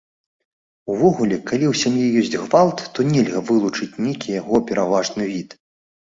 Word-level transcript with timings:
Увогуле, 0.91 1.35
калі 1.49 1.65
ў 1.71 1.81
сям'і 1.81 2.07
ёсць 2.21 2.39
гвалт, 2.47 2.79
то 2.95 3.05
нельга 3.09 3.41
вылучыць 3.49 3.99
нейкі 4.07 4.29
яго 4.41 4.55
пераважны 4.71 5.29
від. 5.35 5.49